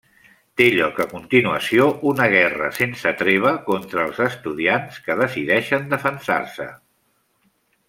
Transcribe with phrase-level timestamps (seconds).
[0.59, 6.69] Té lloc a continuació una guerra sense treva contra els estudiants que decideixen defensar-se.